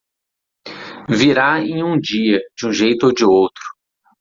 [1.09, 3.63] Virá em um dia, de um jeito ou de outro.